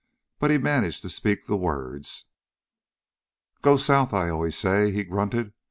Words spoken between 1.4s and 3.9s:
the words. "Go